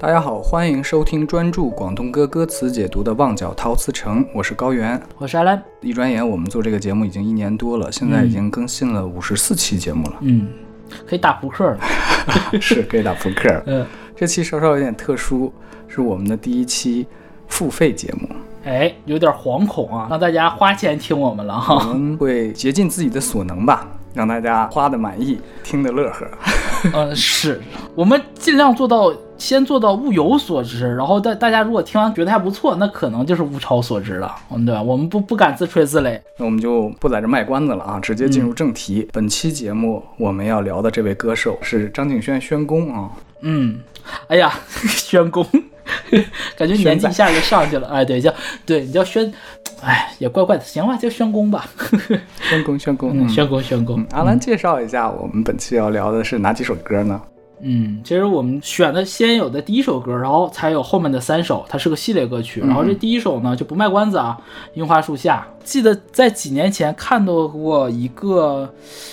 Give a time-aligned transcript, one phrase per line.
[0.00, 5.00] 大家好，欢迎收听专注广东歌歌词解读的《旺角陶瓷城》，我是高原。
[5.18, 5.60] 我是阿兰。
[5.80, 10.14] 一转眼，我们做这个节目已经一年多了，现在已经更新了五十四期节目了。
[10.20, 10.46] 嗯，
[11.04, 11.78] 可以打扑克了。
[12.62, 13.60] 是可以打扑克。
[13.66, 13.84] 嗯，
[14.14, 15.52] 这期稍稍有点特殊，
[15.88, 17.04] 是我们的第一期
[17.48, 18.28] 付费节目。
[18.66, 21.92] 哎，有点惶恐啊，让大家花钱听我们了我哈。
[21.92, 23.84] 们会竭尽自己的所能吧，
[24.14, 26.24] 让大家花的满意，听的乐呵。
[26.92, 27.60] 嗯，是
[27.94, 34.82] 我们尽量做到，先做到物有所值，然后大大家如果听完觉得还不错，那可能就是物超所值了，嗯，对吧？
[34.82, 36.20] 我们不不敢自吹自擂。
[36.36, 39.08] 那我们就不在这卖关子了啊，直接进入正题。
[39.12, 43.10] 本期节目我们要聊的这位歌手是张敬轩，轩公啊。
[43.40, 43.80] 嗯，
[44.26, 45.46] 哎呀， 宣公，
[46.56, 47.88] 感觉年纪一下就上去了。
[47.88, 48.32] 哎，对，叫
[48.64, 49.32] 对你叫宣，
[49.82, 50.64] 哎，也怪怪的。
[50.64, 51.68] 行吧，叫宣公吧。
[52.48, 54.06] 宣公，宣公，嗯，宣公，宣公嗯。
[54.12, 57.20] 阿兰介绍一下，我们本期要聊的是哪几首歌呢？
[57.60, 62.60] 嗯，其实我们选的先有的第一首歌，然后才有后面的三首，它是个系列歌曲。
[62.60, 64.38] 然后这第一首呢就不卖关子啊，
[64.74, 65.46] 《樱花树下》。
[65.64, 68.66] 记得在几年前看到过一个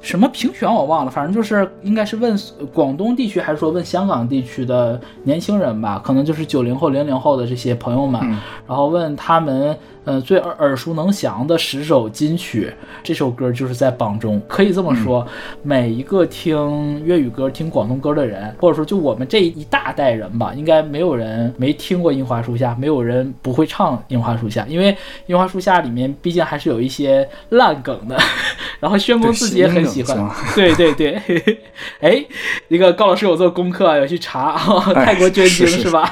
[0.00, 2.36] 什么评选，我忘了，反正就是应该是问
[2.72, 8.20] 广东地区还是说问香港地区的年轻人吧，可能就是九零后、零零后的这些朋友们，
[8.66, 9.76] 然后问他们。
[10.02, 14.40] 呃，最耳耳熟能详的十首金曲，这首歌就是在榜中。
[14.48, 15.24] 可以这么说，
[15.62, 24.92] 每一个听粤语歌、听广东歌的人，或者说就我们这一大代人吧，应该没有人没听过《樱花树下》，没有人不会唱《樱花树下》，因为
[25.26, 28.18] 《樱花树下》里面毕竟还是有一些烂梗的。
[28.80, 31.20] 然后宣公自己也很喜欢，对对对。
[32.00, 32.24] 哎，
[32.68, 34.56] 那个高老师有做功课，有去查
[34.94, 36.10] 泰国捐精是吧？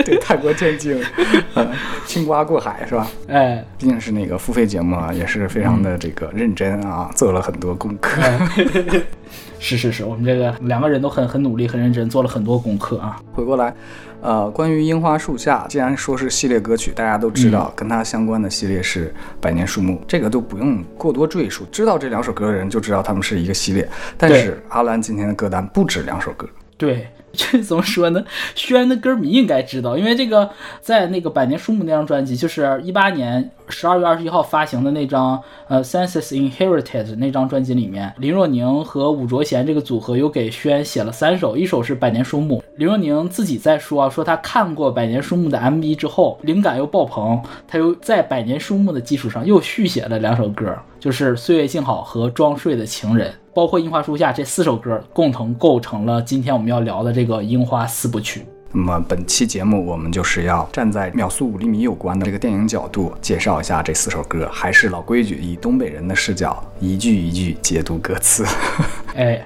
[0.04, 1.00] 对，泰国捐精，
[1.54, 1.70] 呃，
[2.06, 3.06] 青瓜过海是吧？
[3.28, 8.20] 哎，毕竟是那个付费节目啊，也是非常的这个认真啊，做了很多功课。
[9.62, 13.20] 是是是，我们这个两个人都很很努力、很认真，做了很多功课啊。
[13.34, 13.74] 回过来，
[14.22, 23.86] 呃，关于樱花树下，既然说是系列歌曲，大家都知道，跟它相关的系列是百年树木，这个都不用过多赘述，知道这两首歌的人就知道他们是一个系列。
[24.16, 26.48] 但是阿兰今天的歌单不止两首歌。
[26.78, 28.24] 对，这怎么说呢？
[28.54, 42.58] 轩的歌迷应该知道，因为这个在那个《百年树木》那张专辑，就是一八年十二月二十一号发行的那张呃《Senses Inherited》那张专辑里面，林若宁和伍卓贤这个组合又给轩写了三首，一首是《百年树木》。
[42.76, 53.30] 林若宁自己在说啊，说他看过《百年树木》的 MV 之后，灵感又爆棚，他又在《百年树木》的基础上又续写了两首歌，就是《岁月静好》和《装睡的情人》。
[53.52, 58.46] 包括《樱花树下》这四首歌，共同构成了今天我们要聊的这个樱花四部曲。
[58.72, 64.48] 那么本期节目，我们就是要站在秒速五厘米有关的这个电影角度，介绍一下这四首歌。
[64.52, 68.46] 还是老规矩，以东北人的视角，一句一句解读歌词。
[69.16, 69.36] 哎，